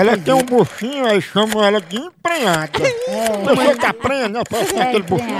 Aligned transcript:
Ela 0.00 0.16
tem 0.16 0.32
um 0.32 0.42
buchinho, 0.42 1.04
aí 1.06 1.20
chamam 1.20 1.62
ela 1.62 1.78
de 1.80 1.96
emprenhada. 1.98 2.70
Você 3.54 3.76
tá 3.76 3.92
prenha, 3.92 4.28
né? 4.30 4.42
Parece 4.48 4.78
aquele 4.78 5.02
buchinho. 5.02 5.38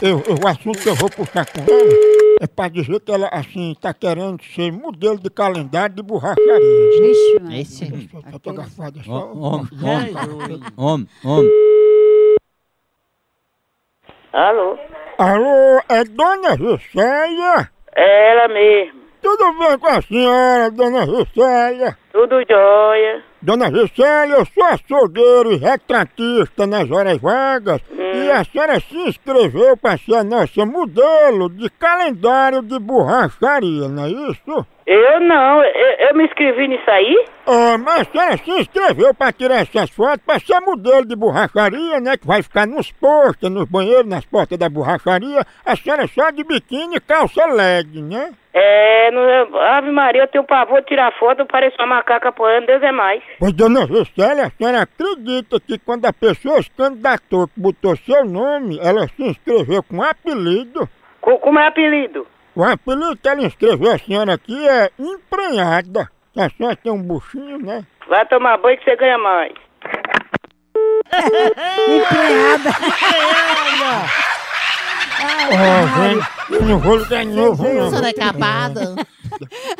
Eu, 0.00 0.22
eu- 0.26 0.36
o 0.42 0.48
assunto 0.48 0.78
que 0.78 0.88
eu 0.88 0.94
vou 0.94 1.10
puxar 1.10 1.44
com 1.46 1.60
ela 1.60 2.36
é 2.40 2.46
pra 2.46 2.68
dizer 2.68 3.00
que 3.00 3.12
ela, 3.12 3.28
assim, 3.32 3.74
tá 3.80 3.92
querendo 3.92 4.42
ser 4.42 4.70
modelo 4.72 5.18
de 5.18 5.28
calendário 5.28 5.94
de 5.96 6.02
borracharia. 6.02 6.58
Vixe, 7.00 7.36
Esse. 7.60 8.08
Só, 8.10 8.18
é 8.84 9.04
só... 9.04 9.32
Homem, 9.32 9.68
homem, 9.82 10.62
homem, 10.76 11.08
homem. 11.24 11.50
Alô? 14.32 14.78
Alô, 15.18 15.80
é 15.88 16.04
Dona 16.04 16.56
Juscelia? 16.56 17.70
É 17.94 18.32
ela 18.32 18.48
mesmo. 18.48 19.00
Tudo 19.22 19.52
bem 19.58 19.78
com 19.78 19.86
a 19.86 20.02
senhora, 20.02 20.70
Dona 20.70 21.06
Juscelia? 21.06 21.98
Tudo 22.16 22.36
jóia. 22.48 23.22
Dona 23.42 23.70
Juscelia, 23.70 24.36
eu 24.36 24.46
sou 24.46 24.64
açougueiro 24.64 25.52
e 25.52 25.56
retratista 25.56 26.66
nas 26.66 26.90
horas 26.90 27.20
vagas 27.20 27.82
e 27.92 28.30
a 28.30 28.42
senhora 28.42 28.80
se 28.80 28.96
inscreveu 28.96 29.76
para 29.76 29.98
ser 29.98 30.14
a 30.14 30.24
nossa 30.24 30.64
modelo 30.64 31.50
de 31.50 31.68
calendário 31.68 32.62
de 32.62 32.78
borracharia, 32.78 33.86
não 33.88 34.06
é 34.06 34.08
isso? 34.08 34.66
Eu 34.86 35.20
não, 35.20 35.62
eu, 35.62 36.08
eu 36.08 36.14
me 36.16 36.24
inscrevi 36.24 36.68
nisso 36.68 36.90
aí? 36.90 37.24
Ah, 37.46 37.76
mas 37.76 38.00
a 38.00 38.04
senhora 38.04 38.36
se 38.38 38.50
inscreveu 38.50 39.12
para 39.12 39.32
tirar 39.32 39.56
essas 39.56 39.90
fotos 39.90 40.24
para 40.24 40.40
ser 40.40 40.58
modelo 40.60 41.04
de 41.04 41.14
borracharia, 41.14 42.00
né? 42.00 42.16
Que 42.16 42.26
vai 42.26 42.42
ficar 42.42 42.66
nos 42.66 42.90
postos, 42.92 43.50
nos 43.50 43.68
banheiros, 43.68 44.08
nas 44.08 44.24
portas 44.24 44.56
da 44.56 44.70
borracharia. 44.70 45.44
A 45.66 45.76
senhora 45.76 46.06
só 46.06 46.30
de 46.30 46.42
biquíni 46.44 46.96
e 46.96 47.00
calça 47.00 47.44
leg, 47.46 48.00
né? 48.00 48.32
É, 48.58 49.10
no, 49.10 49.58
Ave 49.58 49.90
Maria, 49.90 50.22
eu 50.22 50.28
tenho 50.28 50.42
pavor 50.42 50.80
de 50.80 50.86
tirar 50.86 51.12
foto, 51.18 51.40
eu 51.40 51.46
pareço 51.46 51.76
uma 51.78 52.02
macaca 52.06 52.28
apoiando, 52.28 52.66
Deus 52.68 52.82
é 52.82 52.92
mais. 52.92 53.22
Pois, 53.38 53.52
dona 53.52 53.86
Juscelia, 53.86 54.46
a 54.46 54.50
senhora 54.50 54.82
acredita 54.82 55.58
que 55.60 55.78
quando 55.78 56.04
a 56.06 56.12
pessoa 56.12 56.62
se 56.62 56.70
candidatou, 56.70 57.48
que 57.48 57.58
botou 57.60 57.96
seu 57.96 58.24
nome, 58.24 58.78
ela 58.80 59.08
se 59.08 59.22
inscreveu 59.24 59.82
com 59.82 60.00
apelido? 60.02 60.88
Co- 61.20 61.38
como 61.38 61.58
é 61.58 61.66
apelido? 61.66 62.26
O 62.54 62.62
apelido 62.64 63.16
que 63.16 63.28
ela 63.28 63.42
inscreveu 63.42 63.92
a 63.92 63.98
senhora 63.98 64.34
aqui 64.34 64.68
é 64.68 64.90
emprenhada. 64.98 66.08
A 66.36 66.48
senhora 66.50 66.76
tem 66.76 66.92
um 66.92 67.02
buchinho, 67.02 67.58
né? 67.58 67.84
Vai 68.08 68.24
tomar 68.26 68.56
banho 68.58 68.78
que 68.78 68.84
você 68.84 68.96
ganha 68.96 69.18
mais. 69.18 69.52
empregada. 71.88 72.70
Ó, 75.48 76.02
gente, 76.02 76.26
eu 76.50 76.62
não 76.62 76.78
vou 76.78 76.96
ligar 76.98 77.24
de 77.24 77.32
novo, 77.32 77.64
não. 77.64 77.90
Toda 77.90 78.08
acabada. 78.10 78.80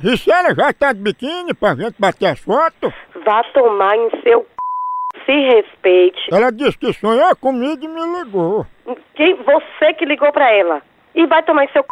Alô? 0.00 0.10
Gisela 0.10 0.54
já 0.54 0.72
tá 0.72 0.92
de 0.92 1.00
biquíni 1.00 1.54
pra 1.54 1.74
gente 1.74 1.94
bater 1.98 2.26
as 2.26 2.40
fotos? 2.40 2.92
Vá 3.24 3.42
tomar 3.52 3.96
em 3.96 4.10
seu 4.22 4.40
c... 4.40 5.24
se 5.26 5.32
respeite. 5.32 6.20
Ela 6.32 6.50
disse 6.50 6.78
que 6.78 6.92
sonhou 6.92 7.36
comigo 7.36 7.84
e 7.84 7.88
me 7.88 8.18
ligou. 8.18 8.66
Quem, 9.14 9.36
você 9.36 9.94
que 9.94 10.04
ligou 10.04 10.32
pra 10.32 10.50
ela. 10.50 10.82
E 11.14 11.26
vai 11.26 11.42
tomar 11.42 11.64
em 11.64 11.72
seu 11.72 11.82
c... 11.82 11.88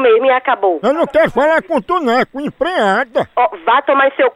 mesmo 0.00 0.26
e 0.26 0.30
acabou. 0.30 0.80
Eu 0.82 0.92
não 0.92 1.06
quero 1.06 1.30
falar 1.30 1.62
com 1.62 1.80
tu, 1.80 2.00
não, 2.00 2.18
é 2.18 2.24
com 2.24 2.40
empregada. 2.40 3.28
Ó, 3.36 3.48
vá 3.64 3.82
tomar 3.82 4.08
em 4.08 4.16
seu 4.16 4.28
c... 4.28 4.34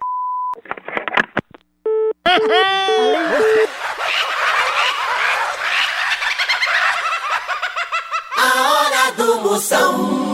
A 8.39 8.49
hora 8.71 9.13
do 9.17 9.41
Moção. 9.41 10.26